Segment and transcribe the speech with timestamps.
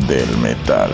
[0.08, 0.94] del metal.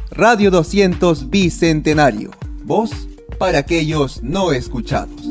[0.13, 2.31] Radio 200 Bicentenario.
[2.65, 3.07] Voz
[3.39, 5.29] para aquellos no escuchados.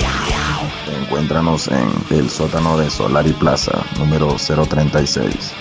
[1.03, 5.53] Encuéntranos en el sótano de Solari Plaza, número 036.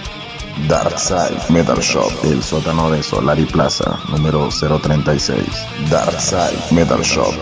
[0.68, 5.45] Darkside Metal Shop, el sótano de Solari Plaza, número 036.
[5.90, 7.34] Darkside Metal Shop.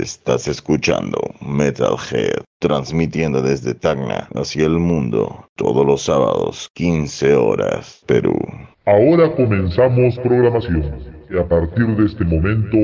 [0.00, 8.34] Estás escuchando Metalhead, transmitiendo desde Tacna hacia el mundo todos los sábados, 15 horas, Perú.
[8.86, 10.98] Ahora comenzamos programación
[11.30, 12.76] y a partir de este momento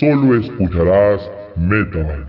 [0.00, 2.26] solo escucharás Metal.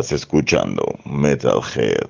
[0.00, 2.08] Estás escuchando Metalhead.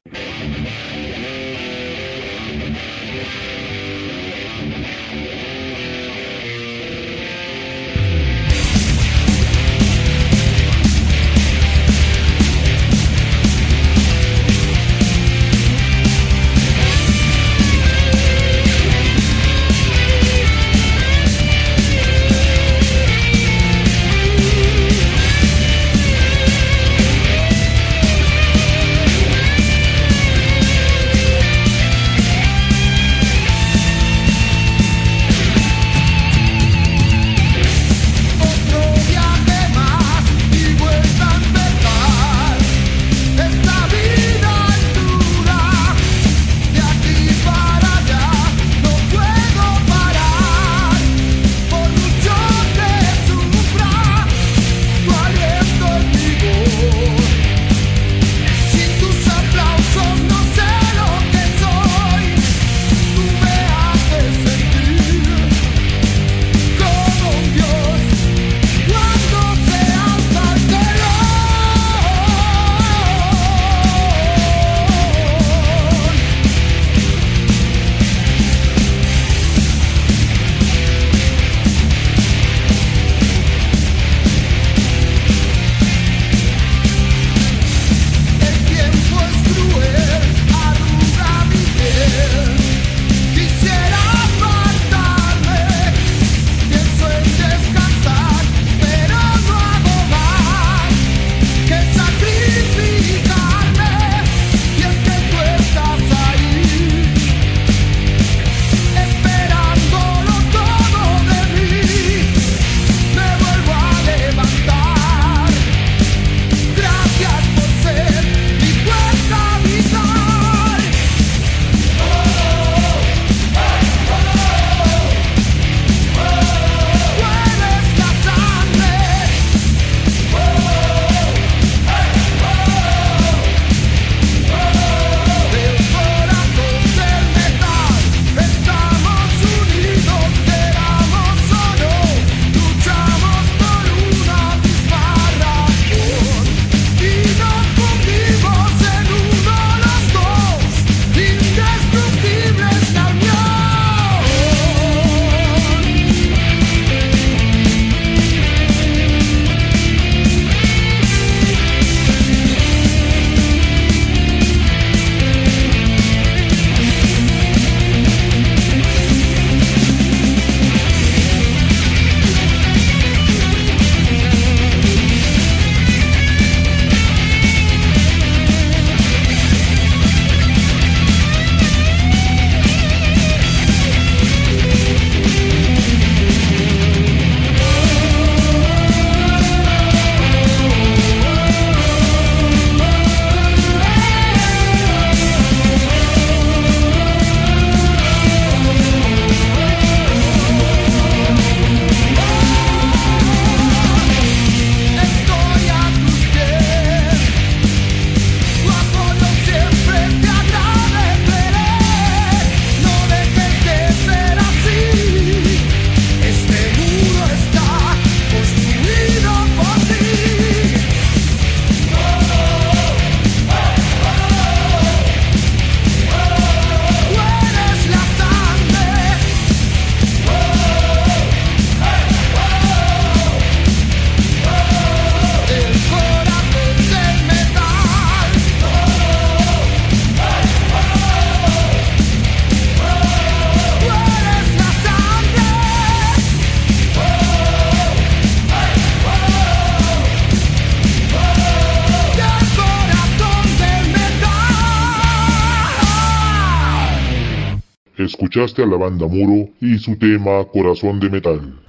[258.45, 261.61] Escuchaste a la banda Muro y su tema Corazón de Metal.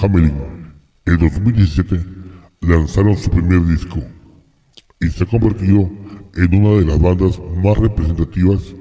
[0.00, 0.32] Hamelin,
[1.04, 2.00] en 2017
[2.62, 3.98] lanzaron su primer disco
[4.98, 5.90] y se ha convertido
[6.36, 8.74] en una de las bandas más representativas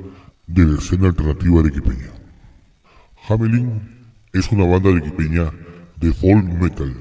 [0.47, 2.09] de la escena alternativa de Equipeña.
[3.27, 3.81] Hamelin
[4.31, 5.51] es una banda de Equipeña
[5.99, 6.93] de folk metal.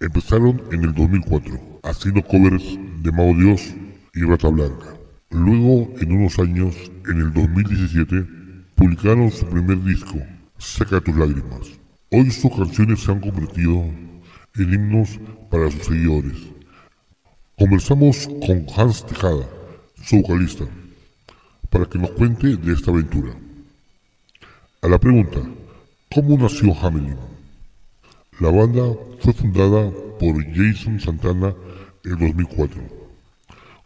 [0.00, 3.72] Empezaron en el 2004 haciendo covers de Mao Dios
[4.14, 4.96] y Rata Blanca.
[5.30, 6.74] Luego, en unos años,
[7.08, 8.39] en el 2017,
[8.80, 10.16] publicaron su primer disco,
[10.56, 11.78] Seca tus lágrimas.
[12.10, 13.74] Hoy sus canciones se han convertido
[14.56, 15.20] en himnos
[15.50, 16.38] para sus seguidores,
[17.58, 19.46] Conversamos con Hans Tejada,
[20.02, 20.64] su vocalista,
[21.68, 23.34] para que nos cuente de esta aventura.
[24.80, 25.40] A la pregunta,
[26.14, 27.18] ¿cómo nació Hamelin?
[28.38, 31.54] La banda fue fundada por Jason Santana
[32.02, 32.80] en 2004.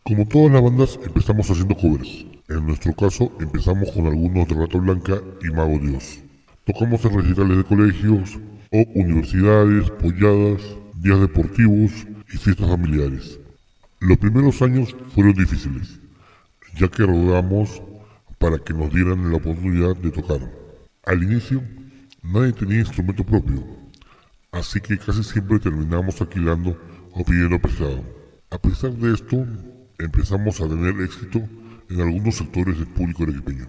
[0.04, 2.33] Como todas las bandas empezamos haciendo covers.
[2.46, 6.20] En nuestro caso empezamos con algunos de Rata Blanca y Mago Dios.
[6.66, 8.38] Tocamos en recitales de colegios
[8.70, 10.60] o universidades, polladas,
[10.96, 13.40] días deportivos y fiestas familiares.
[14.00, 15.98] Los primeros años fueron difíciles,
[16.76, 17.82] ya que rodamos
[18.38, 20.40] para que nos dieran la oportunidad de tocar.
[21.06, 21.62] Al inicio,
[22.22, 23.64] nadie tenía instrumento propio,
[24.52, 26.78] así que casi siempre terminamos alquilando
[27.10, 28.04] o pidiendo prestado.
[28.50, 29.46] A pesar de esto,
[29.98, 31.40] empezamos a tener éxito
[31.90, 33.66] en algunos sectores del público arequipeño.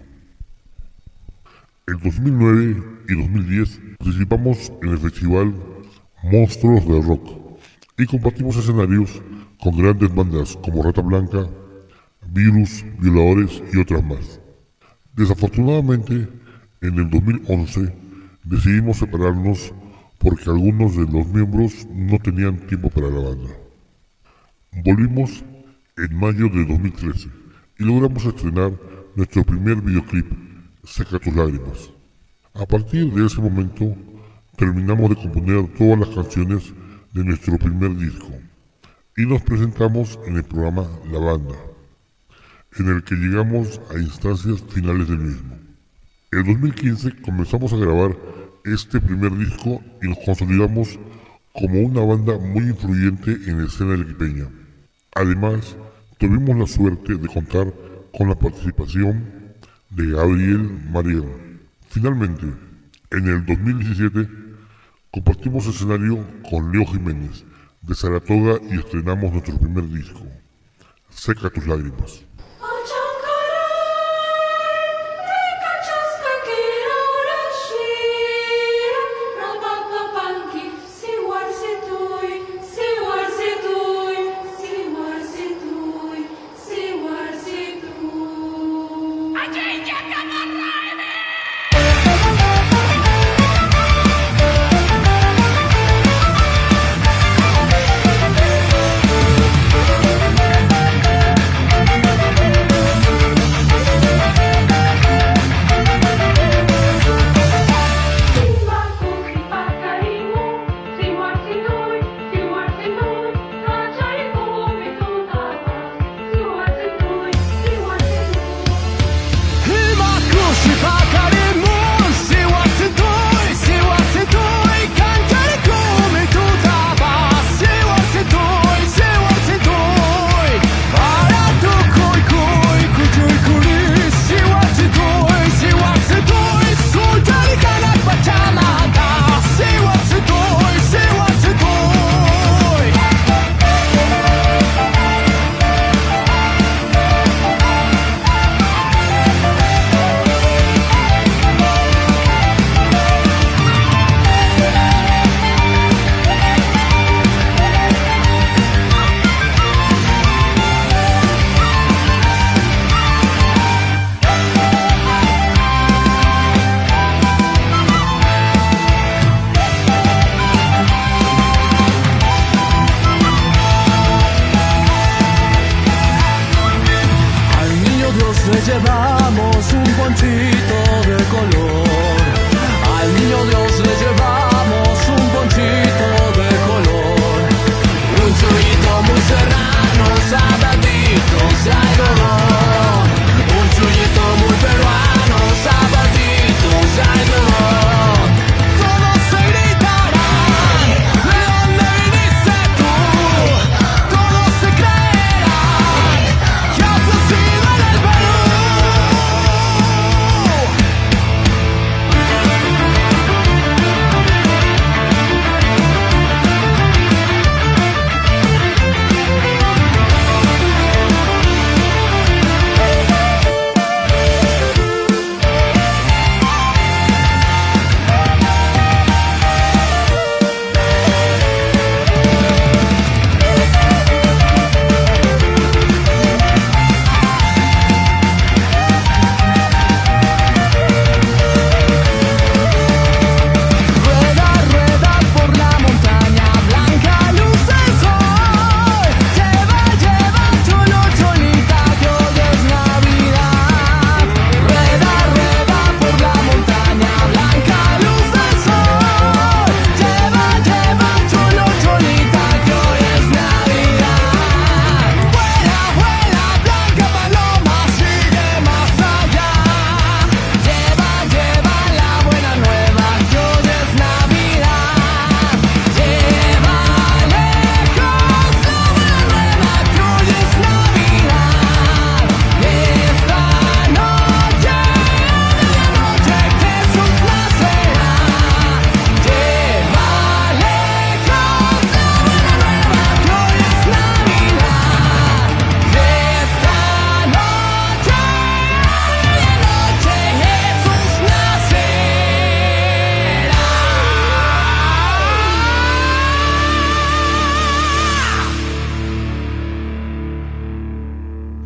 [1.86, 5.54] En 2009 y 2010 participamos en el festival
[6.22, 7.28] Monstruos del Rock
[7.98, 9.22] y compartimos escenarios
[9.60, 11.48] con grandes bandas como Rata Blanca,
[12.28, 14.40] Virus, Violadores y otras más.
[15.14, 16.28] Desafortunadamente,
[16.82, 17.94] en el 2011
[18.44, 19.72] decidimos separarnos
[20.18, 23.50] porque algunos de los miembros no tenían tiempo para la banda.
[24.84, 25.44] Volvimos
[25.96, 27.45] en mayo de 2013
[27.78, 28.72] y logramos estrenar
[29.14, 30.26] nuestro primer videoclip,
[30.84, 31.90] Seca tus lágrimas.
[32.54, 33.96] A partir de ese momento,
[34.56, 36.72] terminamos de componer todas las canciones
[37.12, 38.30] de nuestro primer disco
[39.16, 41.56] y nos presentamos en el programa La Banda,
[42.78, 45.56] en el que llegamos a instancias finales del mismo.
[46.32, 48.16] En 2015 comenzamos a grabar
[48.64, 50.98] este primer disco y nos consolidamos
[51.52, 54.48] como una banda muy influyente en la escena arequipeña.
[55.14, 55.76] Además,
[56.18, 57.72] tuvimos la suerte de contar
[58.16, 59.54] con la participación
[59.90, 61.24] de Gabriel Mariel.
[61.88, 62.46] Finalmente,
[63.10, 64.28] en el 2017,
[65.10, 67.44] compartimos escenario con Leo Jiménez
[67.82, 70.20] de Saratoga y estrenamos nuestro primer disco,
[71.10, 72.24] Seca tus lágrimas.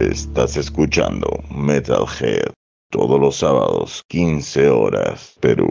[0.01, 2.53] Estás escuchando Metalhead
[2.91, 5.71] todos los sábados, 15 horas, Perú.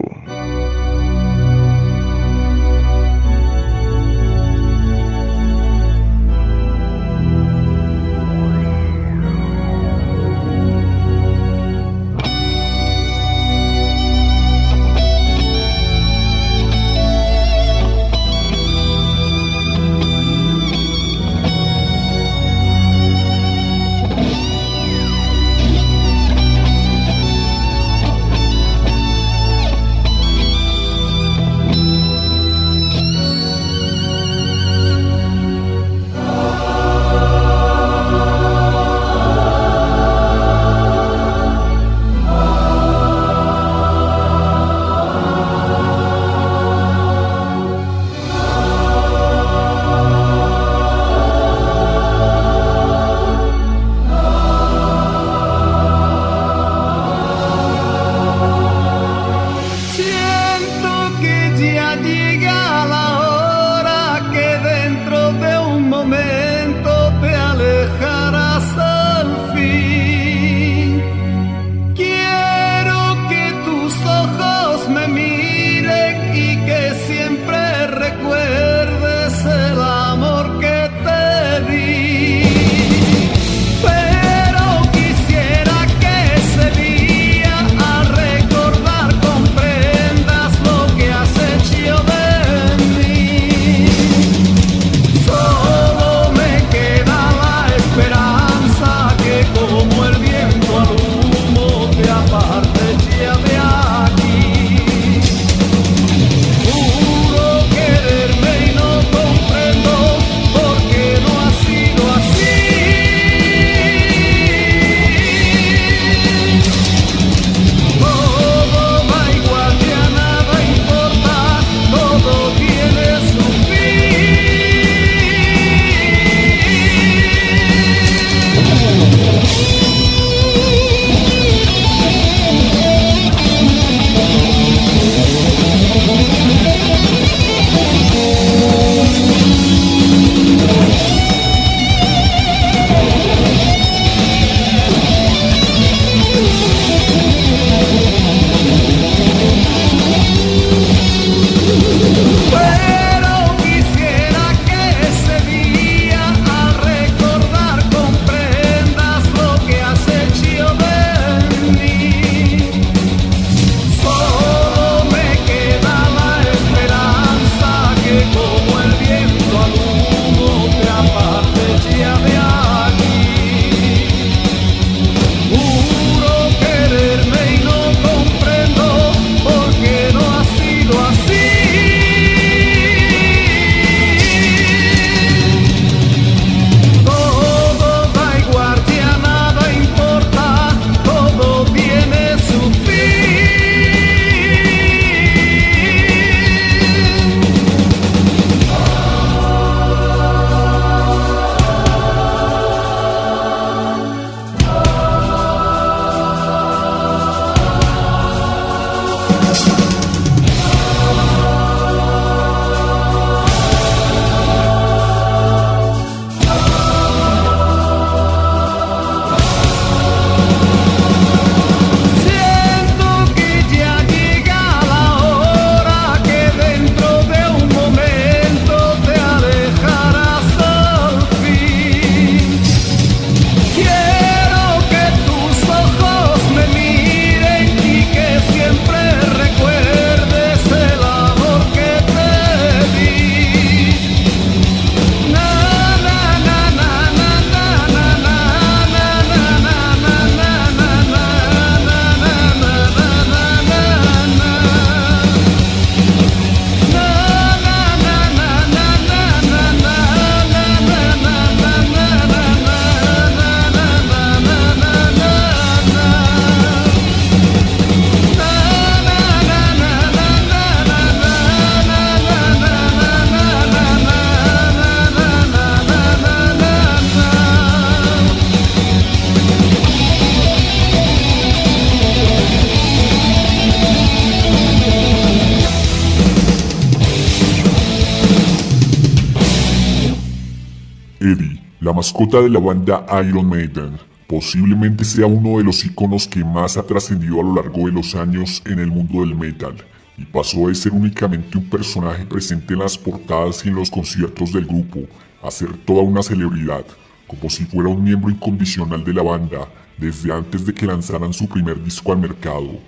[292.20, 296.84] Mascota de la banda Iron Maiden, Posiblemente sea uno de los iconos que más ha
[296.84, 299.76] trascendido a lo largo de los años en el mundo del metal,
[300.18, 304.52] y pasó de ser únicamente un personaje presente en las portadas y en los conciertos
[304.52, 305.00] del grupo,
[305.42, 306.84] a ser toda una celebridad,
[307.26, 311.48] como si fuera un miembro incondicional de la banda desde antes de que lanzaran su
[311.48, 312.82] primer disco al mercado.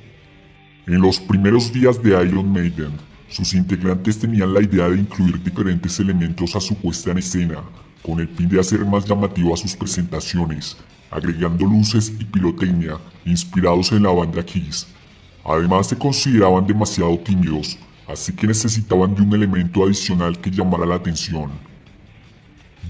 [0.87, 2.91] En los primeros días de Iron Maiden,
[3.29, 7.63] sus integrantes tenían la idea de incluir diferentes elementos a su puesta en escena,
[8.01, 10.77] con el fin de hacer más llamativo a sus presentaciones,
[11.09, 14.87] agregando luces y pirotecnia inspirados en la banda Kiss.
[15.43, 20.95] Además se consideraban demasiado tímidos, así que necesitaban de un elemento adicional que llamara la
[20.95, 21.51] atención.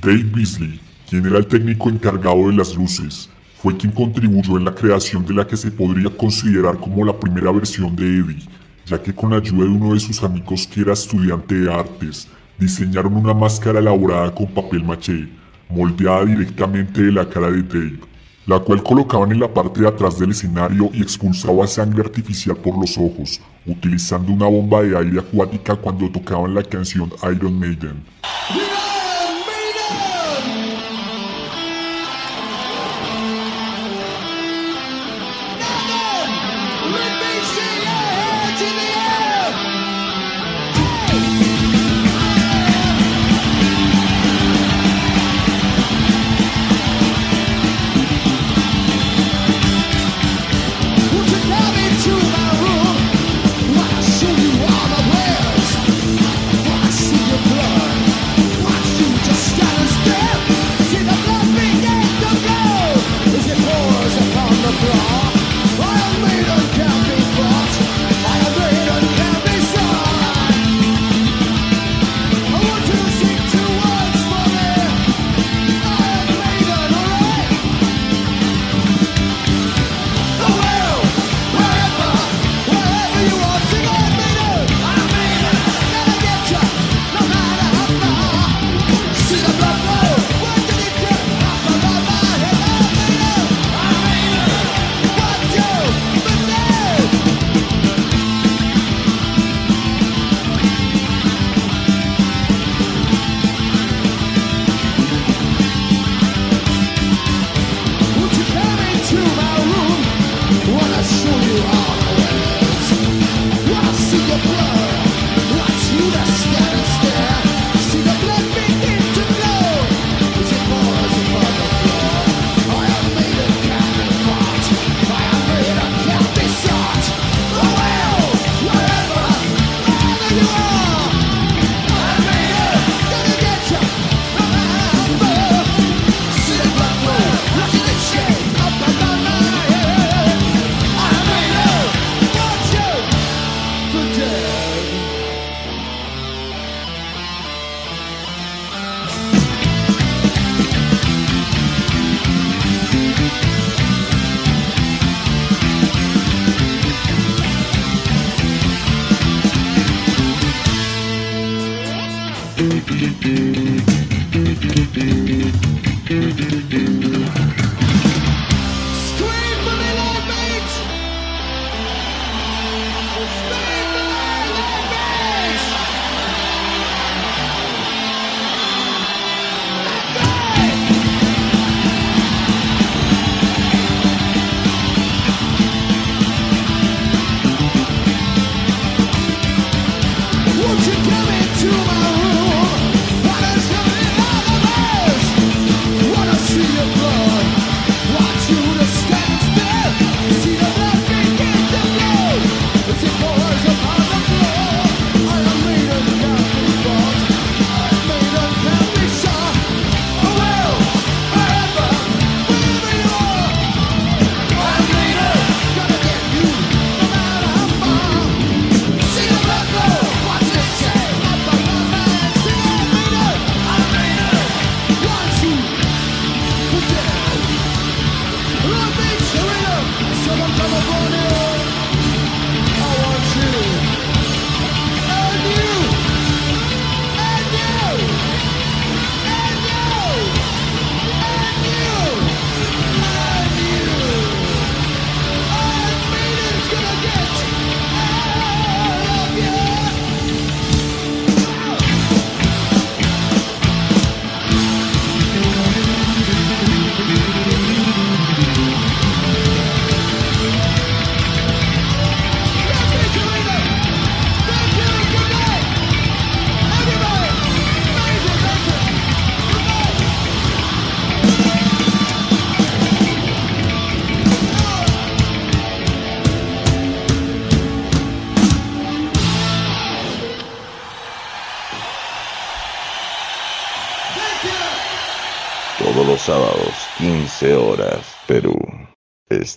[0.01, 3.29] Dave Beasley, quien era el técnico encargado de las luces,
[3.61, 7.51] fue quien contribuyó en la creación de la que se podría considerar como la primera
[7.51, 8.47] versión de Eddie,
[8.85, 12.27] ya que con la ayuda de uno de sus amigos que era estudiante de artes,
[12.61, 15.27] diseñaron una máscara elaborada con papel maché,
[15.69, 18.11] moldeada directamente de la cara de Dave
[18.45, 22.77] la cual colocaban en la parte de atrás del escenario y expulsaba sangre artificial por
[22.77, 28.03] los ojos, utilizando una bomba de aire acuática cuando tocaban la canción Iron Maiden.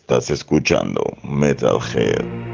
[0.07, 2.54] Estás escuchando Metalhead.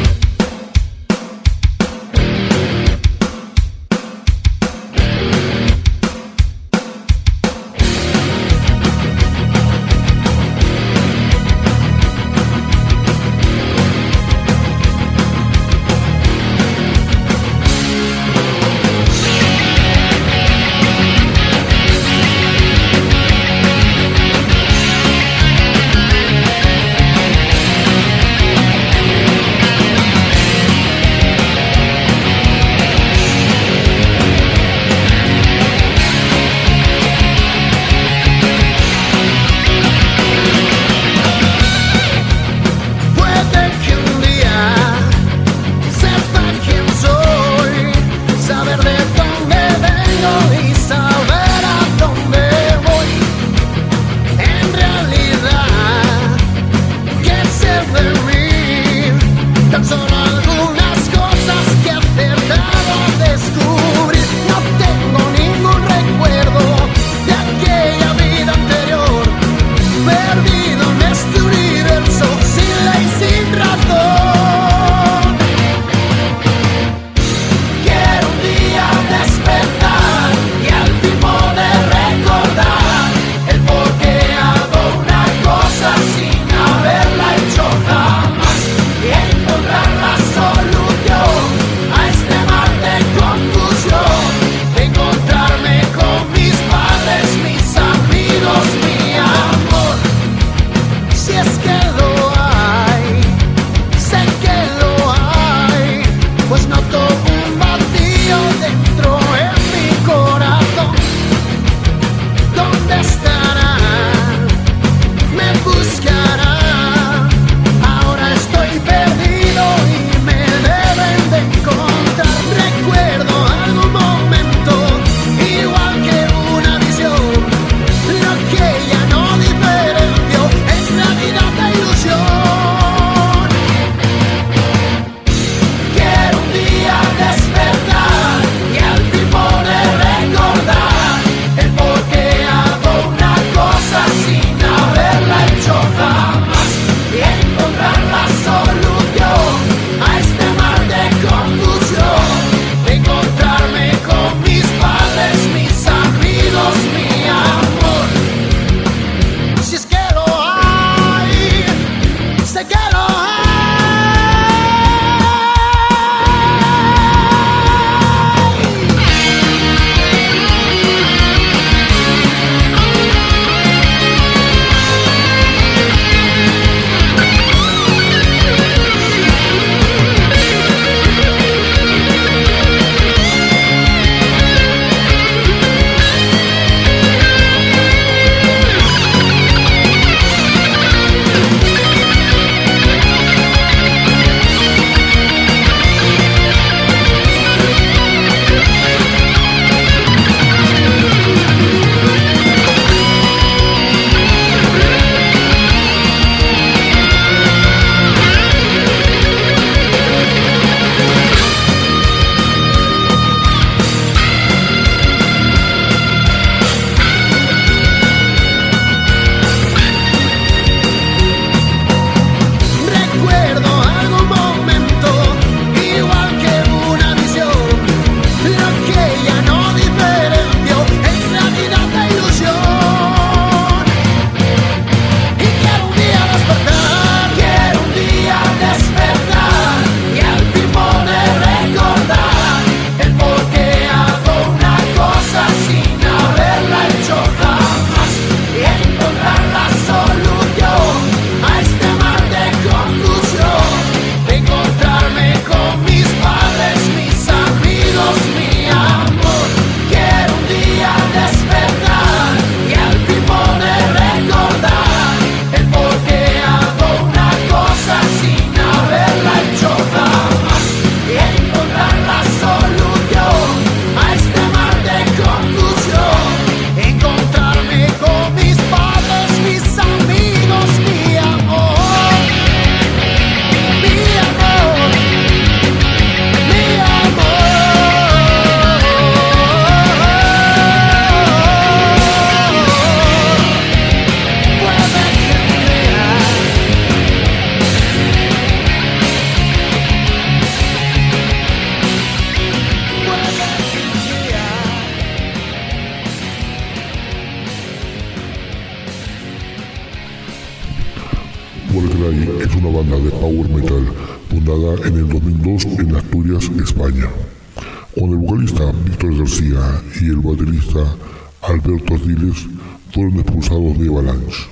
[319.41, 320.95] García y el baterista
[321.41, 322.47] Alberto Ardiles
[322.93, 324.47] fueron expulsados de Avalanche.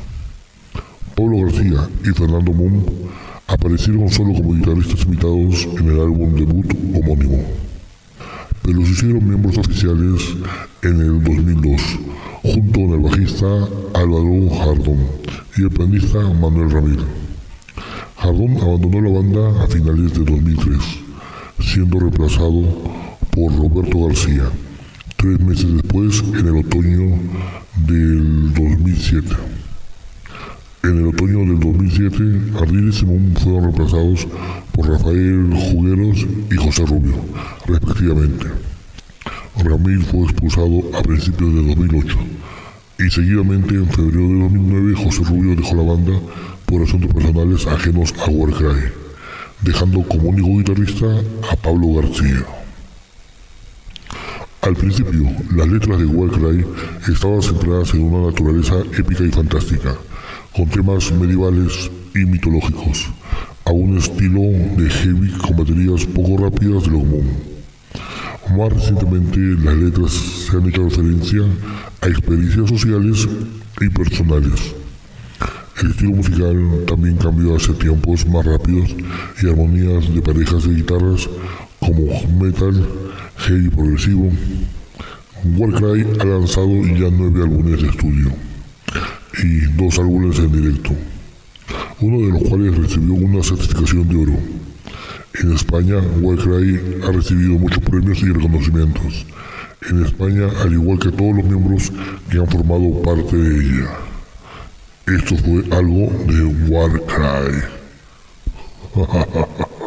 [1.15, 2.85] Pablo García y Fernando Moon
[3.47, 7.43] aparecieron solo como guitarristas invitados en el álbum debut homónimo,
[8.63, 10.35] pero se hicieron miembros oficiales
[10.81, 11.81] en el 2002,
[12.43, 13.45] junto con el bajista
[13.93, 15.05] Álvaro Jardón
[15.57, 17.05] y el pianista Manuel Ramírez.
[18.17, 20.77] Jardón abandonó la banda a finales de 2003,
[21.59, 22.63] siendo reemplazado
[23.31, 24.49] por Roberto García,
[25.20, 27.20] tres meses después en el otoño
[27.86, 29.36] del 2007.
[30.84, 34.26] En el otoño del 2007, Ardiles y Simón fueron reemplazados
[34.72, 37.15] por Rafael Jugueros y José Rubio,
[37.67, 38.45] respectivamente.
[39.57, 42.17] Ramil fue expulsado a principios de 2008
[42.99, 46.13] y seguidamente en febrero de 2009 José Rubio dejó la banda
[46.65, 48.89] por asuntos personales ajenos a Warcry,
[49.63, 51.07] dejando como único guitarrista
[51.51, 52.59] a Pablo García.
[54.62, 55.24] Al principio,
[55.55, 56.66] las letras de Warcry
[57.07, 59.95] estaban centradas en una naturaleza épica y fantástica,
[60.53, 63.07] con temas medievales y mitológicos,
[63.64, 64.41] a un estilo
[64.78, 67.30] de heavy con baterías poco rápidas de lo común.
[68.57, 71.41] Más recientemente, las letras se han hecho referencia
[72.01, 73.30] a experiencias sociales
[73.80, 74.76] y personales.
[75.82, 78.89] El estilo musical también cambió hacia tiempos más rápidos
[79.41, 81.30] y armonías de parejas de guitarras
[81.80, 82.03] como
[82.41, 82.86] metal,
[83.39, 84.31] heavy progresivo.
[85.57, 88.31] Warcry ha lanzado ya nueve álbumes de estudio
[89.41, 90.91] y dos álbumes en directo,
[92.01, 94.37] uno de los cuales recibió una certificación de oro.
[95.41, 99.25] En España, Warcry ha recibido muchos premios y reconocimientos.
[99.89, 101.91] En España, al igual que todos los miembros
[102.29, 103.89] que han formado parte de ella.
[105.07, 107.63] Esto fue algo de Warcry.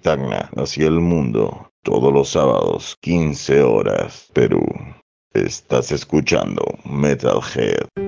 [0.00, 4.64] Tacna hacia el mundo todos los sábados, 15 horas, Perú.
[5.34, 8.07] Estás escuchando Metalhead.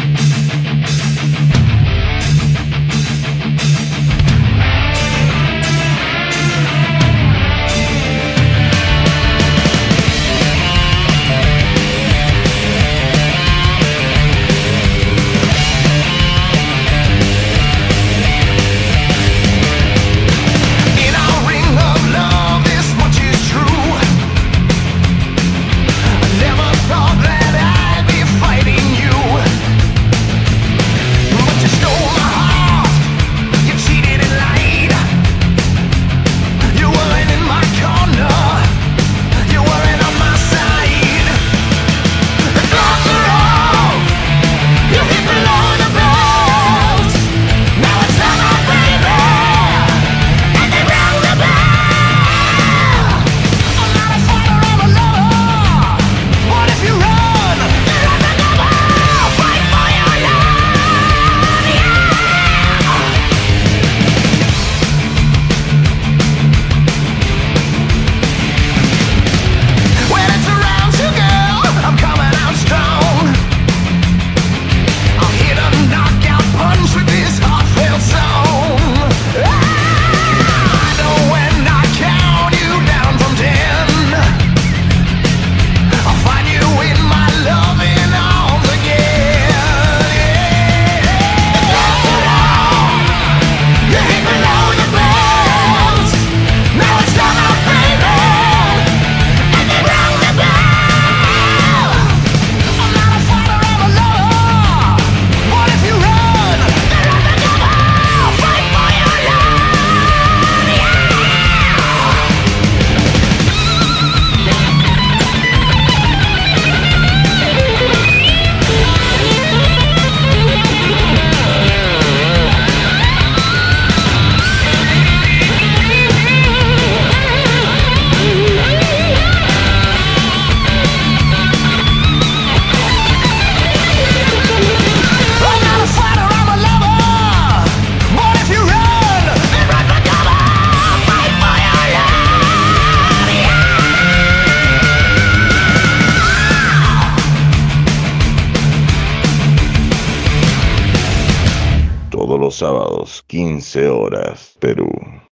[154.59, 154.89] Perú.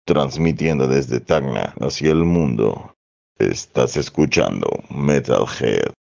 [0.05, 2.93] Transmitiendo desde Tacna hacia el mundo.
[3.39, 5.93] Estás escuchando Metalhead.